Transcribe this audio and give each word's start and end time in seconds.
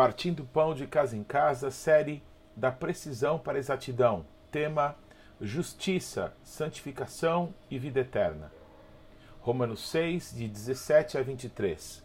Partindo 0.00 0.46
Pão 0.46 0.74
de 0.74 0.86
Casa 0.86 1.14
em 1.14 1.22
Casa, 1.22 1.70
série 1.70 2.22
Da 2.56 2.72
Precisão 2.72 3.38
para 3.38 3.58
a 3.58 3.60
Exatidão. 3.60 4.24
Tema 4.50 4.96
Justiça, 5.38 6.32
Santificação 6.42 7.52
e 7.70 7.78
Vida 7.78 8.00
Eterna. 8.00 8.50
Romanos 9.42 9.86
6, 9.90 10.34
de 10.34 10.48
17 10.48 11.18
a 11.18 11.22
23. 11.22 12.02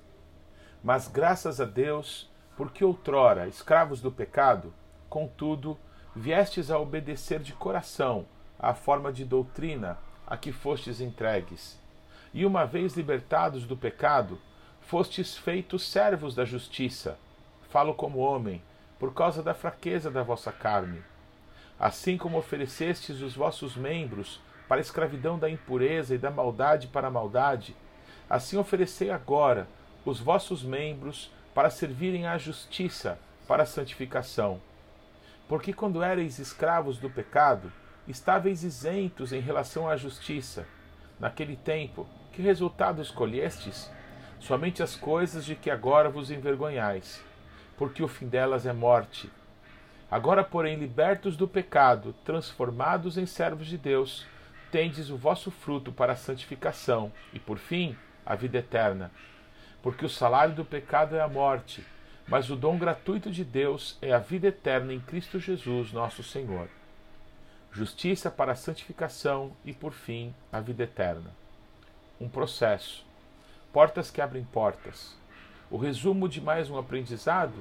Mas 0.84 1.08
graças 1.08 1.62
a 1.62 1.64
Deus, 1.64 2.30
porque 2.58 2.84
outrora 2.84 3.48
escravos 3.48 4.02
do 4.02 4.12
pecado, 4.12 4.74
contudo, 5.08 5.78
viestes 6.14 6.70
a 6.70 6.78
obedecer 6.78 7.40
de 7.40 7.54
coração 7.54 8.26
à 8.60 8.74
forma 8.74 9.10
de 9.14 9.24
doutrina 9.24 9.98
a 10.28 10.36
que 10.36 10.52
fostes 10.52 11.00
entregues. 11.00 11.80
E 12.34 12.46
uma 12.46 12.66
vez 12.66 12.98
libertados 12.98 13.64
do 13.64 13.78
pecado, 13.78 14.38
fostes 14.82 15.38
feitos 15.38 15.90
servos 15.90 16.36
da 16.36 16.44
justiça 16.44 17.18
falo 17.76 17.94
como 17.94 18.20
homem, 18.20 18.62
por 18.98 19.14
causa 19.14 19.44
da 19.44 19.54
fraqueza 19.54 20.10
da 20.10 20.24
vossa 20.24 20.50
carne. 20.50 21.04
Assim 21.78 22.18
como 22.18 22.38
oferecestes 22.38 23.20
os 23.20 23.36
vossos 23.36 23.76
membros 23.76 24.40
para 24.66 24.78
a 24.78 24.82
escravidão 24.82 25.38
da 25.38 25.50
impureza 25.50 26.16
e 26.16 26.18
da 26.18 26.32
maldade 26.32 26.88
para 26.88 27.10
a 27.10 27.12
maldade, 27.12 27.76
assim 28.30 28.56
oferecei 28.56 29.10
agora 29.12 29.68
os 30.06 30.22
vossos 30.22 30.64
membros 30.64 31.30
para 31.54 31.70
servirem 31.70 32.26
à 32.26 32.38
justiça, 32.38 33.20
para 33.46 33.64
a 33.64 33.66
santificação. 33.66 34.62
Porque 35.46 35.74
quando 35.74 36.02
éreis 36.02 36.40
escravos 36.40 36.98
do 36.98 37.10
pecado, 37.10 37.70
estáveis 38.08 38.64
isentos 38.64 39.34
em 39.34 39.42
relação 39.42 39.90
à 39.90 39.98
justiça. 39.98 40.66
Naquele 41.20 41.58
tempo, 41.58 42.08
que 42.32 42.42
resultado 42.42 43.02
escolhestes? 43.02 43.92
Somente 44.40 44.82
as 44.82 44.96
coisas 44.96 45.44
de 45.44 45.56
que 45.56 45.70
agora 45.70 46.10
vos 46.10 46.32
envergonhais 46.32 47.22
porque 47.78 48.02
o 48.04 48.08
fim 48.08 48.28
delas 48.28 48.66
é 48.66 48.74
morte. 48.74 49.30
Agora, 50.10 50.44
porém, 50.44 50.78
libertos 50.78 51.36
do 51.36 51.48
pecado, 51.48 52.14
transformados 52.24 53.18
em 53.18 53.26
servos 53.26 53.68
de 53.68 53.78
Deus, 53.78 54.26
tendes 54.72 55.10
o 55.10 55.18
vosso 55.18 55.52
fruto 55.52 55.92
para 55.92 56.14
a 56.14 56.18
santificação 56.18 57.12
e, 57.34 57.40
por 57.40 57.58
fim, 57.58 57.96
a 58.26 58.36
vida 58.36 58.60
eterna. 58.60 59.12
Porque 59.82 60.06
o 60.06 60.10
salário 60.10 60.56
do 60.56 60.66
pecado 60.66 61.16
é 61.16 61.22
a 61.22 61.28
morte, 61.28 61.86
mas 62.28 62.50
o 62.50 62.56
dom 62.56 62.78
gratuito 62.78 63.30
de 63.30 63.44
Deus 63.44 63.98
é 64.02 64.14
a 64.14 64.20
vida 64.20 64.48
eterna 64.48 64.94
em 64.94 65.00
Cristo 65.00 65.40
Jesus, 65.40 65.92
nosso 65.92 66.24
Senhor. 66.24 66.70
Justiça 67.72 68.32
para 68.32 68.54
a 68.54 68.56
santificação 68.56 69.52
e, 69.66 69.74
por 69.74 69.92
fim, 69.92 70.34
a 70.52 70.60
vida 70.60 70.84
eterna. 70.84 71.32
Um 72.20 72.30
processo. 72.30 73.06
Portas 73.74 74.10
que 74.10 74.22
abrem 74.22 74.46
portas 74.46 75.18
o 75.70 75.78
resumo 75.78 76.30
de 76.30 76.40
mais 76.40 76.70
um 76.70 76.78
aprendizado, 76.78 77.54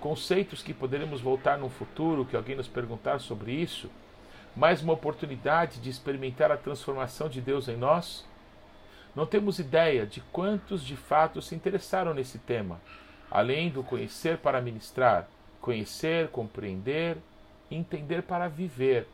conceitos 0.00 0.62
que 0.62 0.72
poderemos 0.72 1.20
voltar 1.20 1.58
no 1.58 1.68
futuro, 1.68 2.24
que 2.24 2.34
alguém 2.34 2.56
nos 2.56 2.68
perguntar 2.68 3.20
sobre 3.20 3.52
isso, 3.52 3.90
mais 4.56 4.82
uma 4.82 4.94
oportunidade 4.94 5.78
de 5.78 5.90
experimentar 5.90 6.50
a 6.50 6.56
transformação 6.56 7.28
de 7.28 7.40
Deus 7.40 7.68
em 7.68 7.76
nós? 7.76 8.24
Não 9.14 9.26
temos 9.26 9.58
ideia 9.58 10.06
de 10.06 10.20
quantos 10.32 10.84
de 10.84 10.96
fato 10.96 11.42
se 11.42 11.54
interessaram 11.54 12.14
nesse 12.14 12.38
tema, 12.38 12.80
além 13.30 13.68
do 13.68 13.82
conhecer 13.82 14.38
para 14.38 14.60
ministrar, 14.60 15.28
conhecer, 15.60 16.28
compreender, 16.28 17.18
entender 17.70 18.22
para 18.22 18.48
viver. 18.48 19.06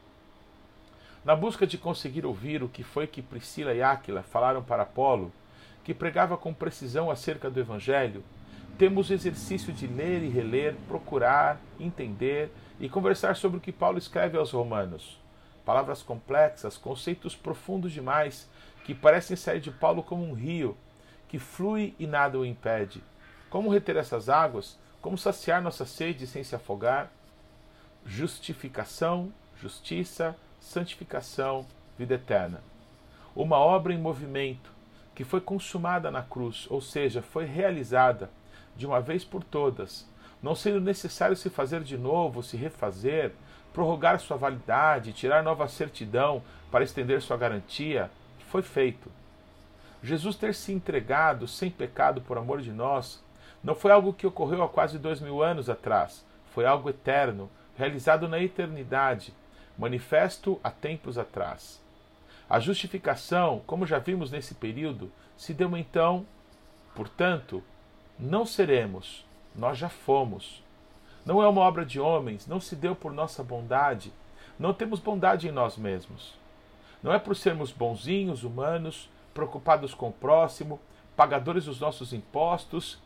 Na 1.25 1.35
busca 1.35 1.67
de 1.67 1.77
conseguir 1.77 2.25
ouvir 2.25 2.63
o 2.63 2.69
que 2.69 2.85
foi 2.85 3.07
que 3.07 3.21
Priscila 3.21 3.75
e 3.75 3.83
Áquila 3.83 4.23
falaram 4.23 4.63
para 4.63 4.85
Apolo, 4.85 5.33
que 5.83 5.93
pregava 5.93 6.37
com 6.37 6.55
precisão 6.55 7.11
acerca 7.11 7.51
do 7.51 7.59
Evangelho, 7.59 8.23
temos 8.79 9.09
o 9.09 9.15
exercício 9.15 9.73
de 9.73 9.87
ler 9.87 10.23
e 10.23 10.29
reler, 10.29 10.75
procurar, 10.87 11.59
entender 11.81 12.51
e 12.79 12.89
conversar 12.89 13.35
sobre 13.37 13.59
o 13.59 13.61
que 13.61 13.73
Paulo 13.73 13.99
escreve 13.99 14.37
aos 14.37 14.51
Romanos. 14.51 15.19
Palavras 15.65 16.03
complexas, 16.03 16.77
conceitos 16.77 17.35
profundos 17.35 17.93
demais, 17.93 18.49
que 18.85 18.95
parecem 18.95 19.37
sair 19.37 19.61
de 19.61 19.71
Paulo 19.71 20.03
como 20.03 20.25
um 20.25 20.35
rio, 20.35 20.77
que 21.29 21.39
flui 21.39 21.95
e 21.99 22.07
nada 22.07 22.39
o 22.39 22.45
impede. 22.45 23.03
Como 23.51 23.71
reter 23.71 23.97
essas 23.97 24.29
águas? 24.29 24.79
Como 25.01 25.17
saciar 25.17 25.63
nossa 25.63 25.87
sede 25.87 26.27
sem 26.27 26.45
se 26.45 26.55
afogar? 26.55 27.11
Justificação, 28.05 29.33
justiça, 29.61 30.37
santificação, 30.61 31.67
vida 31.99 32.15
eterna. 32.15 32.61
Uma 33.35 33.59
obra 33.59 33.93
em 33.93 33.99
movimento, 33.99 34.71
que 35.15 35.25
foi 35.25 35.41
consumada 35.41 36.11
na 36.11 36.23
cruz, 36.23 36.67
ou 36.71 36.81
seja, 36.81 37.23
foi 37.23 37.45
realizada 37.45 38.31
de 38.77 38.87
uma 38.87 39.01
vez 39.01 39.25
por 39.25 39.43
todas, 39.43 40.09
não 40.43 40.55
sendo 40.55 40.81
necessário 40.81 41.37
se 41.37 41.49
fazer 41.49 41.83
de 41.83 41.97
novo, 41.97 42.43
se 42.43 42.57
refazer, 42.57 43.33
prorrogar 43.73 44.19
sua 44.21 44.37
validade, 44.37 45.13
tirar 45.13 45.43
nova 45.43 45.69
certidão 45.69 46.43
para 46.71 46.85
estender 46.85 47.21
sua 47.21 47.37
garantia, 47.37 48.11
foi 48.49 48.63
feito. 48.63 49.11
Jesus 50.03 50.37
ter 50.37 50.55
se 50.55 50.73
entregado 50.73 51.49
sem 51.49 51.71
pecado 51.71 52.21
por 52.21 52.39
amor 52.39 52.61
de 52.61 52.73
nós 52.73 53.23
não 53.63 53.75
foi 53.75 53.91
algo 53.91 54.13
que 54.13 54.27
ocorreu 54.27 54.63
há 54.63 54.69
quase 54.69 54.99
dois 54.99 55.21
mil 55.21 55.43
anos 55.43 55.69
atrás, 55.69 56.25
foi 56.55 56.65
algo 56.65 56.89
eterno, 56.89 57.51
realizado 57.77 58.29
na 58.29 58.39
eternidade, 58.41 59.35
manifesto 59.77 60.61
há 60.63 60.71
tempos 60.71 61.19
atrás. 61.19 61.83
A 62.49 62.61
justificação, 62.61 63.61
como 63.67 63.87
já 63.87 63.99
vimos 63.99 64.31
nesse 64.31 64.55
período, 64.55 65.11
se 65.37 65.53
deu 65.53 65.77
então, 65.77 66.25
portanto, 66.95 67.63
não 68.19 68.47
seremos, 68.47 69.25
nós 69.55 69.77
já 69.77 69.89
fomos. 69.89 70.63
Não 71.25 71.43
é 71.43 71.49
uma 71.49 71.61
obra 71.61 71.85
de 71.85 72.01
homens, 72.01 72.47
não 72.47 72.61
se 72.61 72.77
deu 72.77 72.95
por 72.95 73.13
nossa 73.13 73.43
bondade. 73.43 74.13
Não 74.59 74.73
temos 74.73 75.01
bondade 75.01 75.49
em 75.49 75.53
nós 75.53 75.77
mesmos. 75.77 76.35
Não 77.03 77.13
é 77.13 77.19
por 77.19 77.37
sermos 77.37 77.71
bonzinhos, 77.73 78.43
humanos, 78.43 79.11
preocupados 79.35 79.93
com 79.93 80.09
o 80.09 80.13
próximo, 80.13 80.81
pagadores 81.15 81.67
dos 81.67 81.79
nossos 81.79 82.13
impostos, 82.13 82.99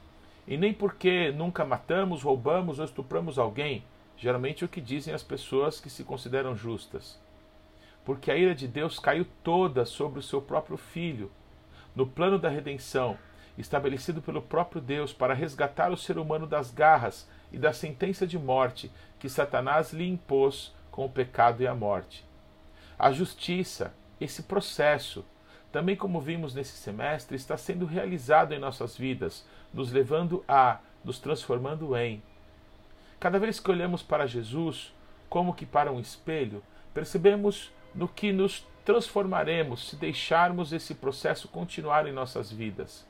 e 0.46 0.56
nem 0.56 0.72
porque 0.72 1.32
nunca 1.32 1.64
matamos, 1.64 2.22
roubamos 2.22 2.78
ou 2.78 2.84
estupramos 2.84 3.38
alguém, 3.38 3.84
geralmente 4.16 4.62
é 4.62 4.66
o 4.66 4.68
que 4.68 4.80
dizem 4.80 5.12
as 5.12 5.22
pessoas 5.22 5.80
que 5.80 5.90
se 5.90 6.04
consideram 6.04 6.54
justas. 6.54 7.18
Porque 8.04 8.30
a 8.30 8.36
ira 8.36 8.54
de 8.54 8.66
Deus 8.68 8.98
caiu 8.98 9.26
toda 9.42 9.84
sobre 9.84 10.20
o 10.20 10.22
seu 10.22 10.40
próprio 10.40 10.76
Filho, 10.76 11.30
no 11.94 12.06
plano 12.06 12.38
da 12.38 12.48
redenção, 12.48 13.18
estabelecido 13.58 14.22
pelo 14.22 14.40
próprio 14.40 14.80
Deus 14.80 15.12
para 15.12 15.34
resgatar 15.34 15.90
o 15.92 15.96
ser 15.96 16.18
humano 16.18 16.46
das 16.46 16.70
garras 16.70 17.28
e 17.52 17.58
da 17.58 17.72
sentença 17.72 18.26
de 18.26 18.38
morte 18.38 18.90
que 19.18 19.28
Satanás 19.28 19.92
lhe 19.92 20.08
impôs 20.08 20.74
com 20.90 21.04
o 21.04 21.10
pecado 21.10 21.62
e 21.62 21.66
a 21.66 21.74
morte. 21.74 22.24
A 22.98 23.12
justiça, 23.12 23.94
esse 24.20 24.42
processo, 24.42 25.24
também 25.72 25.96
como 25.96 26.20
vimos 26.20 26.54
nesse 26.54 26.76
semestre, 26.76 27.36
está 27.36 27.56
sendo 27.56 27.86
realizado 27.86 28.52
em 28.52 28.58
nossas 28.58 28.96
vidas, 28.96 29.46
nos 29.72 29.92
levando 29.92 30.44
a, 30.46 30.80
nos 31.04 31.18
transformando 31.18 31.96
em. 31.96 32.22
Cada 33.18 33.38
vez 33.38 33.60
que 33.60 33.70
olhamos 33.70 34.02
para 34.02 34.26
Jesus, 34.26 34.92
como 35.28 35.54
que 35.54 35.64
para 35.64 35.92
um 35.92 36.00
espelho, 36.00 36.62
percebemos 36.92 37.70
no 37.94 38.08
que 38.08 38.32
nos 38.32 38.66
transformaremos 38.84 39.88
se 39.88 39.96
deixarmos 39.96 40.72
esse 40.72 40.94
processo 40.94 41.48
continuar 41.48 42.06
em 42.06 42.12
nossas 42.12 42.50
vidas. 42.50 43.06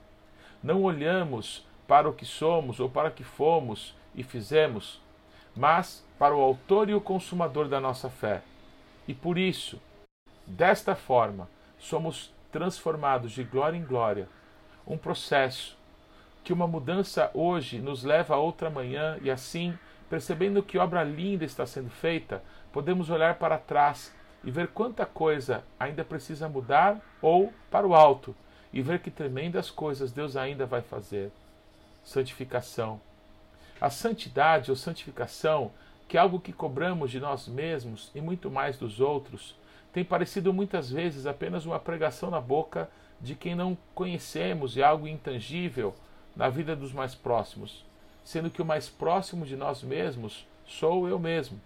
Não 0.63 0.83
olhamos 0.83 1.67
para 1.89 2.09
o 2.09 2.13
que 2.13 2.27
somos 2.27 2.81
ou 2.81 2.89
para 2.89 3.09
o 3.09 3.13
que 3.13 3.25
fomos 3.25 3.95
e 4.15 4.23
fizemos, 4.23 5.01
mas 5.57 6.05
para 6.19 6.37
o 6.37 6.41
Autor 6.41 6.89
e 6.89 6.95
o 6.95 7.01
Consumador 7.01 7.67
da 7.69 7.81
nossa 7.81 8.11
fé. 8.11 8.43
E 9.09 9.15
por 9.15 9.39
isso, 9.39 9.81
desta 10.47 10.95
forma, 10.95 11.49
somos 11.79 12.33
transformados 12.53 13.33
de 13.33 13.43
glória 13.43 13.77
em 13.77 13.85
glória. 13.85 14.29
Um 14.87 14.99
processo 14.99 15.77
que 16.45 16.53
uma 16.53 16.67
mudança 16.67 17.31
hoje 17.33 17.79
nos 17.79 18.05
leva 18.05 18.35
a 18.35 18.39
outra 18.39 18.69
manhã 18.71 19.19
e 19.23 19.31
assim, 19.31 19.77
percebendo 20.09 20.63
que 20.63 20.79
obra 20.79 21.03
linda 21.03 21.45
está 21.45 21.67
sendo 21.67 21.91
feita, 21.91 22.43
podemos 22.73 23.09
olhar 23.11 23.37
para 23.37 23.59
trás 23.59 24.15
e 24.45 24.51
ver 24.51 24.69
quanta 24.69 25.07
coisa 25.07 25.65
ainda 25.79 26.05
precisa 26.05 26.49
mudar 26.49 27.01
ou 27.21 27.53
para 27.71 27.87
o 27.87 27.95
alto 27.95 28.35
e 28.73 28.83
ver 28.83 29.01
que 29.01 29.11
tremendas 29.11 29.71
coisas 29.71 30.13
Deus 30.13 30.37
ainda 30.37 30.67
vai 30.67 30.81
fazer. 30.81 31.31
Santificação. 32.05 33.01
A 33.81 33.91
santidade 33.91 34.71
ou 34.71 34.77
santificação, 34.77 35.73
que 36.09 36.17
é 36.17 36.21
algo 36.21 36.41
que 36.41 36.53
cobramos 36.53 37.11
de 37.11 37.21
nós 37.21 37.49
mesmos 37.49 38.11
e 38.15 38.21
muito 38.21 38.51
mais 38.51 38.77
dos 38.77 39.01
outros, 39.01 39.55
tem 39.93 40.05
parecido 40.05 40.53
muitas 40.53 40.91
vezes 40.91 41.27
apenas 41.27 41.67
uma 41.67 41.81
pregação 41.81 42.31
na 42.31 42.41
boca 42.41 42.89
de 43.21 43.35
quem 43.35 43.55
não 43.55 43.77
conhecemos 43.95 44.77
e 44.77 44.83
algo 44.83 45.07
intangível 45.09 45.95
na 46.35 46.49
vida 46.49 46.77
dos 46.77 46.93
mais 46.93 47.15
próximos, 47.15 47.85
sendo 48.25 48.51
que 48.51 48.63
o 48.63 48.65
mais 48.65 48.89
próximo 48.89 49.45
de 49.45 49.57
nós 49.57 49.83
mesmos 49.83 50.47
sou 50.67 51.09
eu 51.09 51.19
mesmo. 51.19 51.61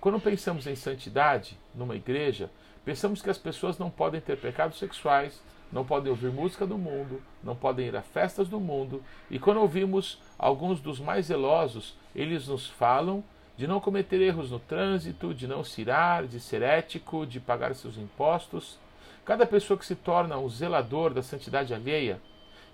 Quando 0.00 0.20
pensamos 0.20 0.66
em 0.66 0.74
santidade 0.74 1.56
numa 1.74 1.94
igreja, 1.94 2.50
pensamos 2.84 3.22
que 3.22 3.30
as 3.30 3.38
pessoas 3.38 3.78
não 3.78 3.90
podem 3.90 4.20
ter 4.20 4.36
pecados 4.36 4.78
sexuais, 4.78 5.40
não 5.72 5.84
podem 5.84 6.10
ouvir 6.10 6.30
música 6.30 6.66
do 6.66 6.76
mundo, 6.76 7.22
não 7.42 7.54
podem 7.54 7.86
ir 7.86 7.96
a 7.96 8.02
festas 8.02 8.48
do 8.48 8.58
mundo, 8.58 9.02
e 9.30 9.38
quando 9.38 9.60
ouvimos 9.60 10.20
alguns 10.38 10.80
dos 10.80 10.98
mais 10.98 11.26
zelosos, 11.26 11.96
eles 12.14 12.48
nos 12.48 12.66
falam 12.66 13.22
de 13.56 13.66
não 13.66 13.78
cometer 13.78 14.20
erros 14.20 14.50
no 14.50 14.58
trânsito, 14.58 15.34
de 15.34 15.46
não 15.46 15.62
se 15.62 15.82
irar, 15.82 16.26
de 16.26 16.40
ser 16.40 16.62
ético, 16.62 17.26
de 17.26 17.38
pagar 17.38 17.74
seus 17.74 17.96
impostos. 17.98 18.78
Cada 19.24 19.46
pessoa 19.46 19.78
que 19.78 19.84
se 19.84 19.94
torna 19.94 20.38
um 20.38 20.48
zelador 20.48 21.12
da 21.12 21.22
santidade 21.22 21.74
alheia, 21.74 22.20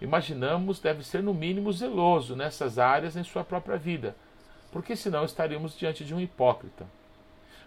imaginamos 0.01 0.79
deve 0.79 1.03
ser 1.03 1.23
no 1.23 1.35
mínimo 1.35 1.73
zeloso 1.73 2.37
nessas 2.37 2.79
áreas 2.79 3.17
em 3.17 3.25
sua 3.25 3.43
própria 3.45 3.77
vida, 3.77 4.15
porque 4.71 4.95
senão 4.95 5.25
estaríamos 5.25 5.77
diante 5.77 6.05
de 6.05 6.15
um 6.15 6.21
hipócrita. 6.21 6.87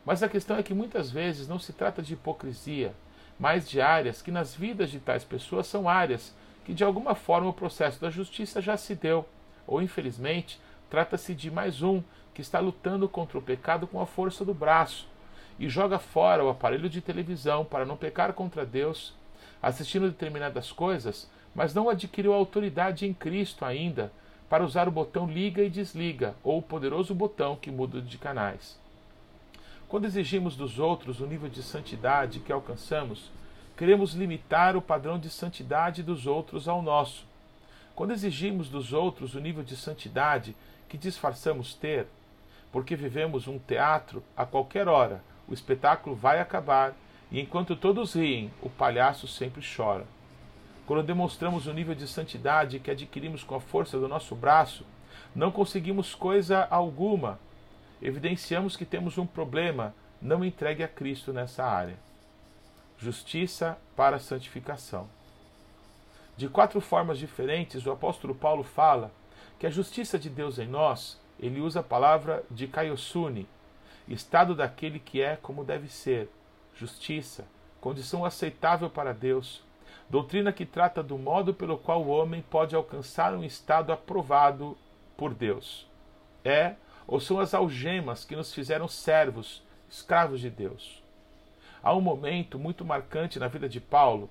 Mas 0.10 0.24
a 0.24 0.28
questão 0.28 0.58
é 0.58 0.64
que 0.64 0.74
muitas 0.74 1.12
vezes 1.12 1.48
não 1.48 1.60
se 1.60 1.72
trata 1.72 2.02
de 2.02 2.16
hipocrisia, 2.16 2.96
mas 3.40 3.70
de 3.70 3.80
áreas 3.80 4.24
que 4.24 4.32
nas 4.32 4.56
vidas 4.56 4.90
de 4.90 5.00
tais 5.00 5.24
pessoas 5.24 5.68
são 5.68 5.88
áreas 5.88 6.36
que 6.66 6.74
de 6.74 6.84
alguma 6.84 7.14
forma 7.14 7.48
o 7.48 7.54
processo 7.54 8.02
da 8.02 8.10
justiça 8.10 8.60
já 8.60 8.76
se 8.76 8.96
deu, 8.96 9.24
ou 9.68 9.84
infelizmente 9.84 10.60
trata-se 10.90 11.36
de 11.36 11.52
mais 11.52 11.84
um 11.84 12.02
que 12.34 12.42
está 12.42 12.60
lutando 12.60 13.08
contra 13.08 13.38
o 13.38 13.42
pecado 13.42 13.86
com 13.86 14.02
a 14.02 14.08
força 14.08 14.44
do 14.44 14.52
braço 14.52 15.08
e 15.60 15.70
joga 15.70 16.00
fora 16.00 16.44
o 16.44 16.50
aparelho 16.50 16.90
de 16.90 17.02
televisão 17.02 17.64
para 17.64 17.86
não 17.86 17.96
pecar 17.96 18.34
contra 18.34 18.66
Deus, 18.66 19.14
assistindo 19.62 20.10
determinadas 20.10 20.72
coisas, 20.72 21.30
mas 21.54 21.76
não 21.76 21.88
adquiriu 21.88 22.34
autoridade 22.34 23.06
em 23.06 23.14
Cristo 23.14 23.64
ainda 23.64 24.12
para 24.50 24.66
usar 24.66 24.88
o 24.88 24.92
botão 24.92 25.30
liga 25.30 25.62
e 25.62 25.70
desliga 25.70 26.34
ou 26.44 26.58
o 26.58 26.64
poderoso 26.64 27.14
botão 27.14 27.56
que 27.56 27.70
muda 27.70 28.02
de 28.02 28.18
canais. 28.18 28.89
Quando 29.90 30.06
exigimos 30.06 30.56
dos 30.56 30.78
outros 30.78 31.20
o 31.20 31.26
nível 31.26 31.50
de 31.50 31.64
santidade 31.64 32.42
que 32.42 32.54
alcançamos, 32.54 33.32
queremos 33.76 34.14
limitar 34.14 34.78
o 34.78 34.82
padrão 34.84 35.18
de 35.18 35.32
santidade 35.32 36.04
dos 36.04 36.28
outros 36.28 36.68
ao 36.68 36.80
nosso. 36.84 37.26
Quando 37.96 38.14
exigimos 38.14 38.70
dos 38.70 38.94
outros 38.94 39.34
o 39.34 39.40
nível 39.40 39.64
de 39.64 39.76
santidade 39.76 40.56
que 40.88 40.96
disfarçamos 40.96 41.74
ter, 41.74 42.06
porque 42.72 42.96
vivemos 42.96 43.48
um 43.48 43.58
teatro, 43.58 44.24
a 44.38 44.46
qualquer 44.46 44.88
hora 44.88 45.24
o 45.48 45.56
espetáculo 45.56 46.16
vai 46.16 46.40
acabar 46.40 46.94
e 47.32 47.42
enquanto 47.42 47.76
todos 47.76 48.14
riem, 48.14 48.54
o 48.62 48.70
palhaço 48.70 49.28
sempre 49.28 49.64
chora. 49.76 50.06
Quando 50.86 51.02
demonstramos 51.02 51.66
o 51.66 51.74
nível 51.74 51.96
de 51.96 52.08
santidade 52.08 52.80
que 52.80 52.92
adquirimos 52.92 53.44
com 53.44 53.56
a 53.56 53.60
força 53.60 53.98
do 54.00 54.08
nosso 54.08 54.36
braço, 54.36 54.86
não 55.36 55.50
conseguimos 55.52 56.14
coisa 56.14 56.68
alguma 56.70 57.40
evidenciamos 58.02 58.76
que 58.76 58.86
temos 58.86 59.18
um 59.18 59.26
problema 59.26 59.94
não 60.22 60.44
entregue 60.44 60.84
a 60.84 60.88
Cristo 60.88 61.32
nessa 61.32 61.64
área. 61.64 61.98
Justiça 62.98 63.78
para 63.96 64.20
santificação. 64.20 65.08
De 66.36 66.48
quatro 66.48 66.80
formas 66.80 67.18
diferentes, 67.18 67.86
o 67.86 67.92
apóstolo 67.92 68.34
Paulo 68.34 68.64
fala 68.64 69.12
que 69.58 69.68
a 69.68 69.70
justiça 69.70 70.18
de 70.18 70.30
Deus 70.30 70.58
em 70.58 70.68
nós, 70.68 71.20
ele 71.40 71.60
usa 71.60 71.82
a 71.82 71.84
palavra 71.84 72.44
de 72.50 72.68
kaiosune, 72.68 73.48
estado 74.08 74.56
daquele 74.56 75.00
que 75.00 75.22
é 75.22 75.36
como 75.36 75.64
deve 75.64 75.88
ser, 75.88 76.30
justiça, 76.76 77.46
condição 77.80 78.26
aceitável 78.26 78.90
para 78.90 79.14
Deus, 79.14 79.64
doutrina 80.10 80.52
que 80.52 80.66
trata 80.66 81.04
do 81.04 81.18
modo 81.18 81.54
pelo 81.54 81.78
qual 81.78 82.02
o 82.04 82.10
homem 82.10 82.42
pode 82.50 82.76
alcançar 82.76 83.34
um 83.34 83.44
estado 83.44 83.92
aprovado 83.92 84.78
por 85.16 85.34
Deus. 85.34 85.86
É 86.44 86.76
ou 87.10 87.20
são 87.20 87.40
as 87.40 87.56
algemas 87.56 88.24
que 88.24 88.36
nos 88.36 88.54
fizeram 88.54 88.88
servos, 88.88 89.64
escravos 89.90 90.40
de 90.40 90.50
Deus. 90.50 91.02
Há 91.82 91.96
um 91.96 92.02
momento 92.02 92.60
muito 92.60 92.86
marcante 92.86 93.40
na 93.40 93.48
vida 93.48 93.68
de 93.68 93.82
Paulo, 93.82 94.30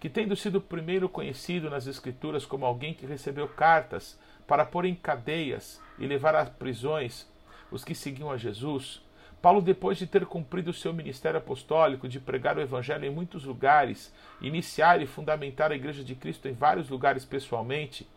que, 0.00 0.08
tendo 0.08 0.34
sido 0.34 0.58
primeiro 0.58 1.10
conhecido 1.10 1.68
nas 1.68 1.86
Escrituras 1.86 2.46
como 2.46 2.64
alguém 2.64 2.94
que 2.94 3.04
recebeu 3.04 3.46
cartas 3.46 4.18
para 4.46 4.64
pôr 4.64 4.86
em 4.86 4.94
cadeias 4.94 5.78
e 5.98 6.06
levar 6.06 6.34
a 6.34 6.46
prisões 6.46 7.28
os 7.70 7.84
que 7.84 7.94
seguiam 7.94 8.30
a 8.30 8.38
Jesus, 8.38 9.02
Paulo, 9.42 9.60
depois 9.60 9.98
de 9.98 10.06
ter 10.06 10.24
cumprido 10.24 10.70
o 10.70 10.74
seu 10.74 10.94
ministério 10.94 11.36
apostólico 11.36 12.08
de 12.08 12.18
pregar 12.18 12.56
o 12.56 12.62
Evangelho 12.62 13.04
em 13.04 13.10
muitos 13.10 13.44
lugares, 13.44 14.10
iniciar 14.40 15.02
e 15.02 15.06
fundamentar 15.06 15.70
a 15.70 15.76
Igreja 15.76 16.02
de 16.02 16.14
Cristo 16.14 16.48
em 16.48 16.54
vários 16.54 16.88
lugares 16.88 17.26
pessoalmente, 17.26 18.08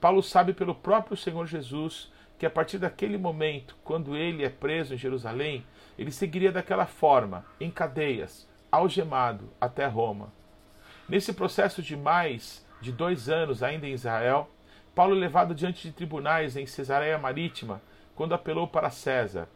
Paulo 0.00 0.24
sabe 0.24 0.52
pelo 0.52 0.74
próprio 0.74 1.16
Senhor 1.16 1.46
Jesus 1.46 2.12
que 2.44 2.46
a 2.46 2.50
partir 2.50 2.76
daquele 2.76 3.16
momento, 3.16 3.74
quando 3.82 4.14
ele 4.14 4.44
é 4.44 4.50
preso 4.50 4.92
em 4.92 4.98
Jerusalém, 4.98 5.64
ele 5.96 6.10
seguiria 6.10 6.52
daquela 6.52 6.84
forma, 6.84 7.42
em 7.58 7.70
cadeias, 7.70 8.46
algemado 8.70 9.48
até 9.58 9.86
Roma. 9.86 10.30
Nesse 11.08 11.32
processo 11.32 11.80
de 11.80 11.96
mais 11.96 12.62
de 12.82 12.92
dois 12.92 13.30
anos 13.30 13.62
ainda 13.62 13.86
em 13.86 13.94
Israel, 13.94 14.50
Paulo 14.94 15.16
é 15.16 15.18
levado 15.18 15.54
diante 15.54 15.88
de 15.88 15.94
tribunais 15.94 16.54
em 16.54 16.66
Cesareia 16.66 17.16
Marítima, 17.16 17.80
quando 18.14 18.34
apelou 18.34 18.68
para 18.68 18.90
César. 18.90 19.48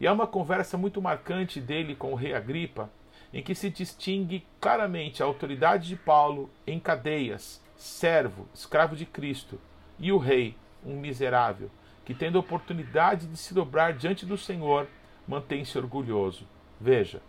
E 0.00 0.06
há 0.08 0.12
uma 0.12 0.26
conversa 0.26 0.76
muito 0.76 1.00
marcante 1.00 1.60
dele 1.60 1.94
com 1.94 2.10
o 2.10 2.16
rei 2.16 2.34
Agripa, 2.34 2.90
em 3.32 3.40
que 3.40 3.54
se 3.54 3.70
distingue 3.70 4.44
claramente 4.60 5.22
a 5.22 5.26
autoridade 5.26 5.86
de 5.86 5.94
Paulo 5.94 6.50
em 6.66 6.80
cadeias, 6.80 7.62
servo, 7.76 8.48
escravo 8.52 8.96
de 8.96 9.06
Cristo, 9.06 9.60
e 9.96 10.10
o 10.10 10.18
rei, 10.18 10.56
um 10.84 10.98
miserável, 10.98 11.70
que, 12.04 12.14
tendo 12.14 12.38
oportunidade 12.38 13.26
de 13.26 13.36
se 13.36 13.54
dobrar 13.54 13.92
diante 13.92 14.26
do 14.26 14.36
Senhor, 14.36 14.88
mantém-se 15.26 15.78
orgulhoso. 15.78 16.46
Veja, 16.80 17.22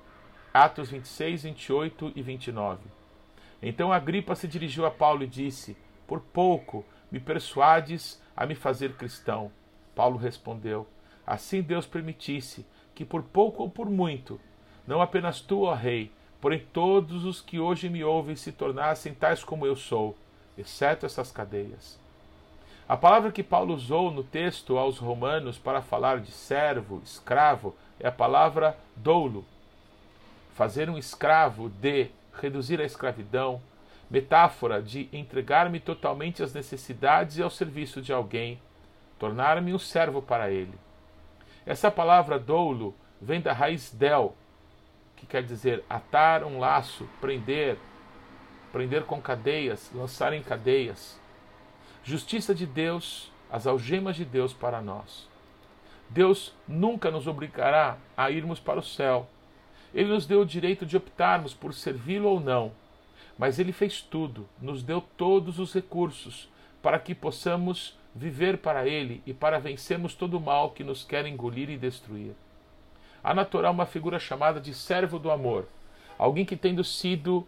Atos 0.54 0.90
26, 0.90 1.44
28 1.44 2.14
e 2.16 2.22
29. 2.22 2.82
Então 3.62 3.94
Agripa 3.94 4.36
se 4.36 4.48
dirigiu 4.48 4.86
a 4.86 4.92
Paulo 4.92 5.24
e 5.24 5.28
disse: 5.28 5.78
Por 6.08 6.20
pouco 6.20 6.86
me 7.12 7.20
persuades 7.20 8.22
a 8.36 8.46
me 8.46 8.56
fazer 8.56 8.94
cristão. 8.94 9.52
Paulo 9.96 10.18
respondeu: 10.18 10.88
Assim 11.26 11.62
Deus 11.62 11.86
permitisse 11.86 12.66
que, 12.94 13.06
por 13.06 13.24
pouco 13.24 13.64
ou 13.64 13.70
por 13.70 13.90
muito, 13.90 14.40
não 14.86 15.02
apenas 15.02 15.40
tu, 15.40 15.62
ó 15.62 15.74
Rei, 15.74 16.12
porém 16.42 16.68
todos 16.74 17.26
os 17.26 17.42
que 17.42 17.60
hoje 17.60 17.90
me 17.90 18.04
ouvem 18.04 18.36
se 18.36 18.52
tornassem 18.52 19.14
tais 19.14 19.44
como 19.44 19.66
eu 19.66 19.76
sou, 19.76 20.18
exceto 20.58 21.06
essas 21.06 21.32
cadeias. 21.32 22.03
A 22.88 22.98
palavra 22.98 23.32
que 23.32 23.42
Paulo 23.42 23.74
usou 23.74 24.12
no 24.12 24.24
texto 24.24 24.78
aos 24.78 24.98
Romanos 24.98 25.58
para 25.58 25.82
falar 25.82 26.20
de 26.20 26.32
servo, 26.32 27.02
escravo, 27.02 27.74
é 27.98 28.10
a 28.10 28.12
palavra 28.12 28.78
doulo. 28.94 29.46
Fazer 30.54 30.90
um 30.90 30.98
escravo 30.98 31.70
de, 31.70 32.10
reduzir 32.34 32.82
a 32.82 32.86
escravidão, 32.86 33.62
metáfora 34.10 34.82
de 34.82 35.08
entregar-me 35.14 35.80
totalmente 35.80 36.44
às 36.44 36.54
necessidades 36.54 37.38
e 37.38 37.42
ao 37.42 37.50
serviço 37.50 38.02
de 38.02 38.12
alguém, 38.12 38.60
tornar-me 39.18 39.74
um 39.74 39.80
servo 39.80 40.22
para 40.22 40.52
ele. 40.52 40.74
Essa 41.66 41.90
palavra 41.90 42.38
doulo 42.38 42.94
vem 43.22 43.40
da 43.40 43.54
raiz 43.54 43.92
del, 43.94 44.36
que 45.16 45.26
quer 45.26 45.42
dizer 45.42 45.86
atar 45.90 46.44
um 46.44 46.60
laço, 46.60 47.08
prender, 47.22 47.78
prender 48.74 49.04
com 49.06 49.22
cadeias, 49.22 49.90
lançar 49.96 50.34
em 50.34 50.44
cadeias 50.44 51.23
justiça 52.04 52.54
de 52.54 52.66
Deus, 52.66 53.32
as 53.50 53.66
algemas 53.66 54.16
de 54.16 54.26
Deus 54.26 54.54
para 54.54 54.82
nós. 54.82 55.28
Deus 56.10 56.54
nunca 56.68 57.10
nos 57.10 57.28
obrigará 57.28 57.98
a 58.16 58.30
irmos 58.30 58.60
para 58.60 58.80
o 58.80 58.84
céu. 58.84 59.28
Ele 59.94 60.10
nos 60.10 60.26
deu 60.26 60.42
o 60.42 60.46
direito 60.46 60.86
de 60.86 60.98
optarmos 60.98 61.54
por 61.54 61.74
servi-lo 61.74 62.30
ou 62.30 62.40
não, 62.40 62.72
mas 63.38 63.58
ele 63.58 63.72
fez 63.72 64.02
tudo, 64.02 64.48
nos 64.62 64.84
deu 64.84 65.02
todos 65.02 65.60
os 65.60 65.74
recursos 65.74 66.50
para 66.82 67.00
que 67.00 67.16
possamos 67.16 67.98
viver 68.14 68.58
para 68.58 68.88
ele 68.88 69.24
e 69.26 69.34
para 69.34 69.60
vencermos 69.60 70.14
todo 70.14 70.38
o 70.38 70.42
mal 70.42 70.72
que 70.72 70.84
nos 70.84 71.04
quer 71.04 71.26
engolir 71.26 71.70
e 71.70 71.78
destruir. 71.78 72.34
Há 73.24 73.34
natural 73.34 73.72
uma 73.72 73.86
figura 73.86 74.20
chamada 74.20 74.60
de 74.60 74.74
servo 74.74 75.18
do 75.18 75.32
amor, 75.32 75.68
alguém 76.18 76.46
que 76.46 76.58
tendo 76.58 76.84
sido 76.84 77.48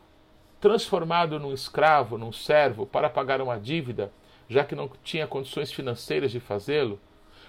transformado 0.62 1.40
num 1.40 1.54
escravo, 1.54 2.18
num 2.18 2.32
servo, 2.32 2.86
para 2.86 3.10
pagar 3.10 3.42
uma 3.42 3.60
dívida, 3.60 4.12
já 4.48 4.64
que 4.64 4.76
não 4.76 4.90
tinha 5.04 5.28
condições 5.28 5.72
financeiras 5.72 6.32
de 6.32 6.40
fazê-lo, 6.40 7.00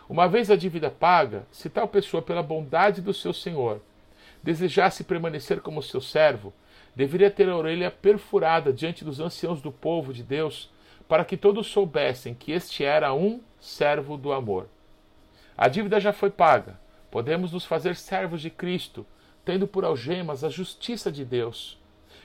uma 0.09 0.29
vez 0.29 0.51
a 0.51 0.57
dívida 0.57 0.91
paga, 0.91 1.47
se 1.51 1.69
tal 1.69 1.89
pessoa, 1.89 2.23
pela 2.23 2.43
bondade 2.43 3.03
do 3.03 3.13
seu 3.13 3.33
senhor, 3.33 3.81
desejasse 4.43 5.03
permanecer 5.03 5.61
como 5.61 5.83
seu 5.83 6.01
servo, 6.01 6.53
deveria 6.95 7.31
ter 7.31 7.49
a 7.49 7.57
orelha 7.57 7.91
perfurada 7.91 8.73
diante 8.73 9.05
dos 9.05 9.19
anciãos 9.19 9.61
do 9.61 9.73
povo 9.73 10.13
de 10.13 10.23
Deus, 10.23 10.71
para 11.09 11.25
que 11.25 11.37
todos 11.37 11.67
soubessem 11.67 12.35
que 12.35 12.53
este 12.53 12.85
era 12.85 13.13
um 13.13 13.41
servo 13.61 14.17
do 14.17 14.33
amor. 14.33 14.69
A 15.57 15.69
dívida 15.69 15.99
já 15.99 16.13
foi 16.13 16.31
paga, 16.31 16.79
podemos 17.11 17.53
nos 17.53 17.65
fazer 17.65 17.97
servos 17.97 18.41
de 18.41 18.51
Cristo, 18.51 19.07
tendo 19.45 19.67
por 19.67 19.85
algemas 19.85 20.45
a 20.45 20.49
justiça 20.49 21.11
de 21.11 21.25
Deus. 21.25 21.79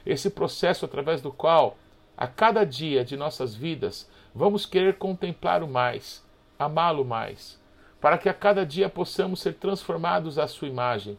Esse 0.06 0.30
processo 0.30 0.86
através 0.86 1.22
do 1.22 1.32
qual, 1.32 1.78
a 2.18 2.28
cada 2.28 2.64
dia 2.64 3.04
de 3.06 3.16
nossas 3.16 3.56
vidas, 3.56 4.10
Vamos 4.34 4.66
querer 4.66 4.98
contemplar 4.98 5.62
o 5.62 5.68
mais, 5.68 6.26
amá-lo 6.58 7.04
mais, 7.04 7.60
para 8.00 8.18
que 8.18 8.30
a 8.30 8.34
cada 8.34 8.66
dia 8.66 8.90
possamos 8.90 9.42
ser 9.42 9.56
transformados 9.56 10.40
à 10.40 10.48
sua 10.48 10.68
imagem, 10.68 11.18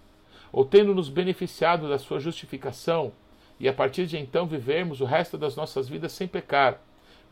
ou 0.51 0.65
tendo 0.65 0.95
nos 0.95 1.09
beneficiado 1.09 1.89
da 1.89 1.99
sua 1.99 2.19
justificação 2.19 3.13
e 3.61 3.69
a 3.69 3.73
partir 3.73 4.07
de 4.07 4.19
então 4.19 4.47
vivermos 4.47 5.01
o 5.01 5.05
resto 5.05 5.39
das 5.39 5.55
nossas 5.55 5.89
vidas 5.89 6.13
sem 6.13 6.27
pecar, 6.27 6.81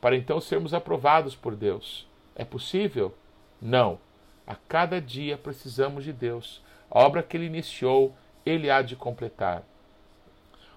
para 0.01 0.17
então 0.17 0.41
sermos 0.41 0.73
aprovados 0.73 1.35
por 1.35 1.57
Deus. 1.57 2.07
É 2.37 2.45
possível? 2.45 3.15
Não. 3.61 3.99
A 4.47 4.55
cada 4.55 5.01
dia 5.01 5.37
precisamos 5.37 6.05
de 6.05 6.13
Deus. 6.13 6.63
A 6.91 7.01
obra 7.01 7.23
que 7.23 7.37
ele 7.37 7.47
iniciou, 7.47 8.15
ele 8.45 8.71
há 8.71 8.81
de 8.81 8.97
completar. 8.97 9.63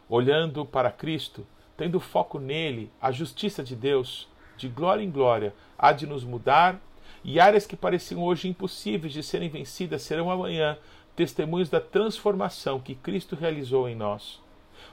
Olhando 0.09 0.65
para 0.65 0.91
Cristo, 0.91 1.45
tendo 1.77 1.99
foco 1.99 2.39
nele, 2.39 2.91
a 3.01 3.11
justiça 3.11 3.63
de 3.63 3.75
Deus, 3.75 4.27
de 4.63 4.69
glória 4.69 5.03
em 5.03 5.11
glória, 5.11 5.53
há 5.77 5.91
de 5.91 6.07
nos 6.07 6.23
mudar, 6.23 6.79
e 7.21 7.37
áreas 7.37 7.65
que 7.65 7.75
pareciam 7.75 8.23
hoje 8.23 8.47
impossíveis 8.47 9.11
de 9.11 9.21
serem 9.21 9.49
vencidas 9.49 10.03
serão 10.03 10.31
amanhã 10.31 10.77
testemunhos 11.17 11.69
da 11.69 11.81
transformação 11.81 12.79
que 12.79 12.95
Cristo 12.95 13.35
realizou 13.35 13.89
em 13.89 13.95
nós. 13.95 14.41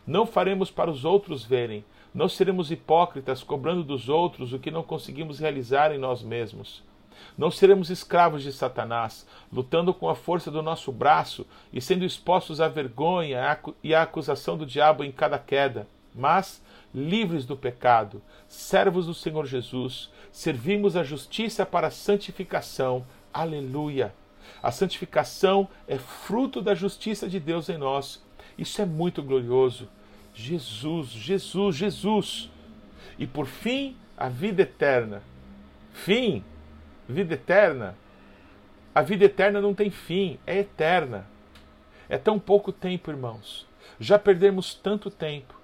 Não 0.05 0.27
faremos 0.27 0.71
para 0.73 0.91
os 0.91 1.05
outros 1.05 1.45
verem, 1.45 1.85
não 2.13 2.29
seremos 2.29 2.73
hipócritas 2.73 3.45
cobrando 3.45 3.85
dos 3.85 4.09
outros 4.09 4.53
o 4.53 4.59
que 4.59 4.73
não 4.73 4.83
conseguimos 4.83 5.39
realizar 5.39 5.93
em 5.93 5.99
nós 5.99 6.21
mesmos. 6.21 6.83
Não 7.39 7.51
seremos 7.51 7.91
escravos 7.91 8.43
de 8.43 8.53
Satanás, 8.53 9.25
lutando 9.53 9.95
com 9.95 10.09
a 10.09 10.17
força 10.17 10.51
do 10.51 10.63
nosso 10.63 10.91
braço 10.91 11.47
e 11.73 11.81
sendo 11.81 12.05
expostos 12.05 12.61
à 12.61 12.67
vergonha 12.67 13.39
e 13.85 13.95
à 13.95 14.03
acusação 14.03 14.57
do 14.57 14.67
diabo 14.67 15.05
em 15.05 15.13
cada 15.13 15.39
queda, 15.39 15.87
mas 16.15 16.63
livres 16.95 17.45
do 17.45 17.57
pecado, 17.57 18.23
servos 18.49 19.07
do 19.07 19.15
Senhor 19.15 19.47
Jesus, 19.47 20.11
servimos 20.33 20.97
a 20.97 21.05
justiça 21.05 21.65
para 21.65 21.89
a 21.89 21.91
santificação. 21.91 23.07
Aleluia! 23.33 24.13
A 24.63 24.71
santificação 24.71 25.69
é 25.87 25.97
fruto 25.97 26.61
da 26.61 26.75
justiça 26.75 27.29
de 27.29 27.39
Deus 27.39 27.69
em 27.69 27.79
nós. 27.79 28.23
Isso 28.59 28.83
é 28.83 28.85
muito 28.85 29.23
glorioso. 29.23 29.89
Jesus, 30.35 31.09
Jesus, 31.09 31.77
Jesus. 31.77 32.51
E 33.19 33.27
por 33.27 33.47
fim, 33.47 33.97
a 34.17 34.29
vida 34.29 34.63
eterna. 34.63 35.23
Fim, 35.93 36.45
vida 37.09 37.35
eterna. 37.35 37.97
A 38.95 39.03
vida 39.03 39.25
eterna 39.25 39.61
não 39.61 39.73
tem 39.73 39.91
fim, 39.91 40.39
é 40.47 40.59
eterna. 40.59 41.27
É 42.09 42.19
tão 42.19 42.39
pouco 42.39 42.73
tempo, 42.73 43.11
irmãos. 43.11 43.67
Já 44.01 44.19
perdemos 44.19 44.75
tanto 44.75 45.11
tempo 45.11 45.60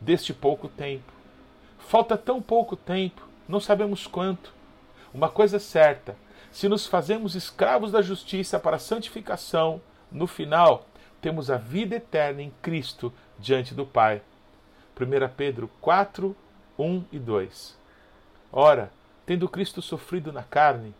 deste 0.00 0.32
pouco 0.32 0.68
tempo. 0.68 1.12
Falta 1.78 2.16
tão 2.16 2.40
pouco 2.40 2.76
tempo, 2.76 3.28
não 3.48 3.60
sabemos 3.60 4.06
quanto. 4.06 4.52
Uma 5.12 5.28
coisa 5.28 5.56
é 5.56 5.60
certa: 5.60 6.16
se 6.50 6.68
nos 6.68 6.86
fazemos 6.86 7.34
escravos 7.34 7.92
da 7.92 8.00
justiça 8.00 8.58
para 8.58 8.76
a 8.76 8.80
santificação, 8.80 9.80
no 10.10 10.26
final 10.26 10.86
temos 11.20 11.50
a 11.50 11.56
vida 11.56 11.96
eterna 11.96 12.42
em 12.42 12.52
Cristo 12.62 13.12
diante 13.38 13.74
do 13.74 13.84
Pai. 13.84 14.22
1 14.98 15.34
Pedro 15.36 15.70
4, 15.80 16.36
1 16.78 17.04
e 17.12 17.18
2. 17.18 17.78
Ora, 18.52 18.90
tendo 19.26 19.48
Cristo 19.48 19.80
sofrido 19.80 20.32
na 20.32 20.42
carne, 20.42 20.94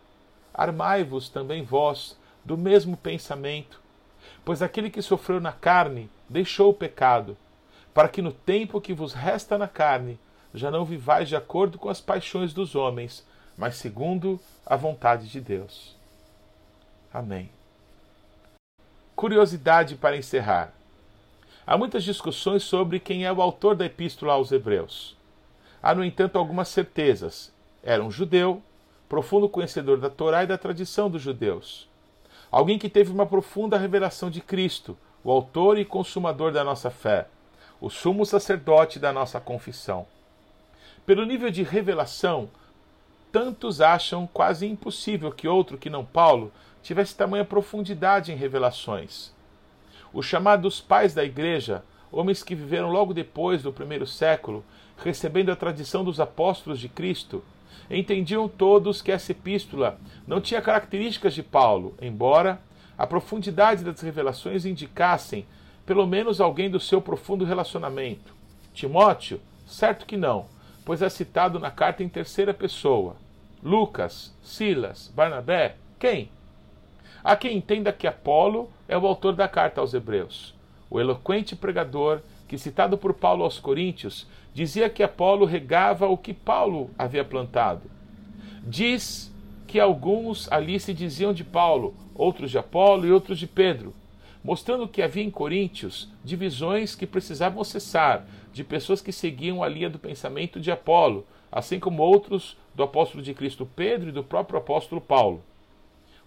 armai-vos 0.53 1.29
também 1.29 1.63
vós 1.63 2.17
do 2.43 2.57
mesmo 2.57 2.97
pensamento, 2.97 3.81
pois 4.43 4.61
aquele 4.61 4.89
que 4.89 5.01
sofreu 5.01 5.39
na 5.39 5.51
carne 5.51 6.09
deixou 6.29 6.69
o 6.69 6.73
pecado 6.73 7.37
para 7.93 8.07
que 8.07 8.21
no 8.21 8.31
tempo 8.31 8.81
que 8.81 8.93
vos 8.93 9.13
resta 9.13 9.57
na 9.57 9.67
carne 9.67 10.19
já 10.53 10.69
não 10.69 10.85
vivais 10.85 11.29
de 11.29 11.35
acordo 11.35 11.77
com 11.77 11.89
as 11.89 12.01
paixões 12.01 12.53
dos 12.53 12.75
homens, 12.75 13.25
mas 13.57 13.75
segundo 13.75 14.39
a 14.65 14.75
vontade 14.75 15.27
de 15.29 15.39
Deus. 15.39 15.95
Amém. 17.13 17.49
Curiosidade 19.15 19.95
para 19.95 20.17
encerrar. 20.17 20.73
Há 21.65 21.77
muitas 21.77 22.03
discussões 22.03 22.63
sobre 22.63 22.99
quem 22.99 23.25
é 23.25 23.31
o 23.31 23.41
autor 23.41 23.75
da 23.75 23.85
epístola 23.85 24.33
aos 24.33 24.51
Hebreus. 24.51 25.15
Há, 25.81 25.93
no 25.93 26.03
entanto, 26.03 26.37
algumas 26.37 26.69
certezas. 26.69 27.53
Era 27.83 28.03
um 28.03 28.11
judeu, 28.11 28.61
profundo 29.07 29.49
conhecedor 29.49 29.97
da 29.99 30.09
Torá 30.09 30.43
e 30.43 30.47
da 30.47 30.57
tradição 30.57 31.09
dos 31.09 31.21
judeus. 31.21 31.87
Alguém 32.51 32.79
que 32.79 32.89
teve 32.89 33.11
uma 33.11 33.25
profunda 33.25 33.77
revelação 33.77 34.29
de 34.29 34.41
Cristo, 34.41 34.97
o 35.23 35.31
autor 35.31 35.77
e 35.77 35.85
consumador 35.85 36.51
da 36.51 36.63
nossa 36.63 36.89
fé 36.89 37.27
o 37.81 37.89
sumo 37.89 38.23
sacerdote 38.27 38.99
da 38.99 39.11
nossa 39.11 39.39
confissão. 39.41 40.05
Pelo 41.03 41.25
nível 41.25 41.49
de 41.49 41.63
revelação, 41.63 42.47
tantos 43.31 43.81
acham 43.81 44.29
quase 44.31 44.67
impossível 44.67 45.31
que 45.31 45.47
outro 45.47 45.79
que 45.79 45.89
não 45.89 46.05
Paulo 46.05 46.51
tivesse 46.83 47.15
tamanha 47.15 47.43
profundidade 47.43 48.31
em 48.31 48.35
revelações. 48.35 49.33
Os 50.13 50.27
chamados 50.27 50.79
pais 50.79 51.15
da 51.15 51.23
igreja, 51.25 51.83
homens 52.11 52.43
que 52.43 52.53
viveram 52.53 52.91
logo 52.91 53.15
depois 53.15 53.63
do 53.63 53.73
primeiro 53.73 54.05
século, 54.05 54.63
recebendo 54.97 55.51
a 55.51 55.55
tradição 55.55 56.03
dos 56.03 56.19
apóstolos 56.19 56.79
de 56.79 56.87
Cristo, 56.87 57.43
entendiam 57.89 58.47
todos 58.47 59.01
que 59.01 59.11
essa 59.11 59.31
epístola 59.31 59.99
não 60.27 60.39
tinha 60.39 60.61
características 60.61 61.33
de 61.33 61.41
Paulo, 61.41 61.95
embora 61.99 62.61
a 62.95 63.07
profundidade 63.07 63.83
das 63.83 64.01
revelações 64.01 64.65
indicassem 64.65 65.47
pelo 65.91 66.07
menos 66.07 66.39
alguém 66.39 66.69
do 66.69 66.79
seu 66.79 67.01
profundo 67.01 67.43
relacionamento. 67.43 68.33
Timóteo? 68.73 69.41
Certo 69.67 70.05
que 70.05 70.15
não, 70.15 70.45
pois 70.85 71.01
é 71.01 71.09
citado 71.09 71.59
na 71.59 71.69
carta 71.69 72.01
em 72.01 72.07
terceira 72.07 72.53
pessoa. 72.53 73.17
Lucas, 73.61 74.33
Silas, 74.41 75.11
Barnabé? 75.13 75.75
Quem? 75.99 76.31
Há 77.21 77.35
quem 77.35 77.57
entenda 77.57 77.91
que 77.91 78.07
Apolo 78.07 78.69
é 78.87 78.97
o 78.97 79.05
autor 79.05 79.35
da 79.35 79.49
carta 79.49 79.81
aos 79.81 79.93
Hebreus. 79.93 80.55
O 80.89 80.97
eloquente 80.97 81.57
pregador, 81.57 82.21
que 82.47 82.57
citado 82.57 82.97
por 82.97 83.13
Paulo 83.13 83.43
aos 83.43 83.59
Coríntios, 83.59 84.25
dizia 84.53 84.89
que 84.89 85.03
Apolo 85.03 85.43
regava 85.43 86.07
o 86.07 86.17
que 86.17 86.33
Paulo 86.33 86.89
havia 86.97 87.25
plantado. 87.25 87.91
Diz 88.63 89.29
que 89.67 89.77
alguns 89.77 90.49
ali 90.53 90.79
se 90.79 90.93
diziam 90.93 91.33
de 91.33 91.43
Paulo, 91.43 91.93
outros 92.15 92.49
de 92.49 92.57
Apolo 92.57 93.05
e 93.05 93.11
outros 93.11 93.37
de 93.37 93.45
Pedro 93.45 93.93
mostrando 94.43 94.87
que 94.87 95.01
havia 95.01 95.23
em 95.23 95.31
Coríntios 95.31 96.09
divisões 96.23 96.95
que 96.95 97.05
precisavam 97.05 97.63
cessar, 97.63 98.25
de 98.51 98.63
pessoas 98.63 99.01
que 99.01 99.11
seguiam 99.11 99.63
a 99.63 99.67
linha 99.67 99.89
do 99.89 99.99
pensamento 99.99 100.59
de 100.59 100.71
Apolo, 100.71 101.25
assim 101.51 101.79
como 101.79 102.03
outros 102.03 102.57
do 102.73 102.83
apóstolo 102.83 103.23
de 103.23 103.33
Cristo 103.33 103.65
Pedro 103.65 104.09
e 104.09 104.13
do 104.13 104.23
próprio 104.23 104.59
apóstolo 104.59 105.01
Paulo. 105.01 105.43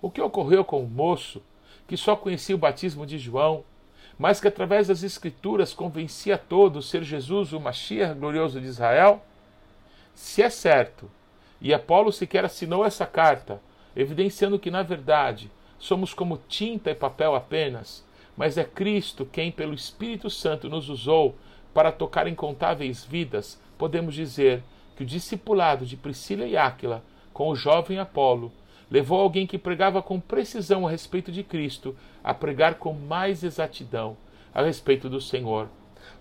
O 0.01 0.11
que 0.11 0.21
ocorreu 0.21 0.65
com 0.65 0.83
o 0.83 0.89
moço, 0.89 1.43
que 1.87 1.97
só 1.97 2.15
conhecia 2.15 2.55
o 2.55 2.59
batismo 2.59 3.07
de 3.07 3.19
João, 3.19 3.65
mas 4.19 4.41
que 4.41 4.49
através 4.49 4.89
das 4.89 5.03
Escrituras 5.03 5.75
convencia 5.75 6.37
a 6.37 6.39
todos 6.39 6.89
ser 6.89 7.03
Jesus 7.03 7.53
o 7.53 7.61
Mashiach 7.61 8.15
glorioso 8.19 8.61
de 8.61 8.67
Israel? 8.67 9.23
Se 10.15 10.43
é 10.43 10.51
certo, 10.51 11.11
e 11.61 11.75
Apolo 11.75 12.13
sequer 12.13 12.45
assinou 12.45 12.85
essa 12.85 13.07
carta, 13.07 13.61
evidenciando 13.97 14.59
que, 14.59 14.71
na 14.71 14.83
verdade, 14.83 15.51
somos 15.79 16.15
como 16.15 16.41
tinta 16.49 16.91
e 16.91 16.95
papel 16.95 17.35
apenas, 17.35 18.05
mas 18.37 18.59
é 18.59 18.65
Cristo 18.65 19.27
quem, 19.31 19.51
pelo 19.51 19.75
Espírito 19.75 20.29
Santo, 20.31 20.69
nos 20.69 20.89
usou 20.89 21.37
para 21.73 21.93
tocar 21.93 22.27
incontáveis 22.27 23.05
vidas, 23.05 23.61
podemos 23.77 24.15
dizer 24.15 24.63
que 24.97 25.03
o 25.03 25.07
discipulado 25.07 25.85
de 25.85 25.97
Priscila 25.97 26.47
e 26.47 26.57
Áquila 26.57 27.03
com 27.33 27.49
o 27.49 27.57
jovem 27.57 27.99
Apolo 27.99 28.53
levou 28.91 29.21
alguém 29.21 29.47
que 29.47 29.59
pregava 29.59 30.01
com 30.01 30.21
precisão 30.21 30.87
a 30.87 30.91
respeito 30.91 31.33
de 31.33 31.43
Cristo 31.43 31.97
a 32.23 32.33
pregar 32.33 32.77
com 32.77 32.93
mais 32.93 33.43
exatidão 33.43 34.17
a 34.55 34.63
respeito 34.63 35.09
do 35.09 35.21
Senhor, 35.21 35.69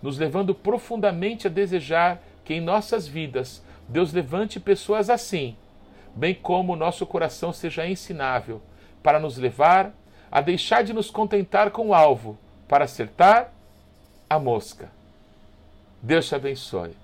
nos 0.01 0.17
levando 0.17 0.55
profundamente 0.55 1.45
a 1.45 1.50
desejar 1.50 2.22
que 2.43 2.55
em 2.55 2.62
nossas 2.62 3.07
vidas 3.07 3.63
Deus 3.88 4.12
levante 4.12 4.60
pessoas 4.60 5.10
assim, 5.10 5.55
bem 6.15 6.33
como 6.33 6.75
nosso 6.75 7.05
coração 7.05 7.53
seja 7.53 7.88
ensinável 7.88 8.62
para 9.03 9.19
nos 9.19 9.38
levar 9.38 9.93
a 10.31 10.41
deixar 10.41 10.83
de 10.83 10.93
nos 10.93 11.12
contentar 11.12 11.69
com 11.69 11.89
o 11.89 11.93
alvo, 11.93 12.39
para 12.67 12.86
acertar 12.86 13.53
a 14.27 14.39
mosca. 14.39 14.89
Deus 16.01 16.27
te 16.27 16.33
abençoe. 16.33 17.02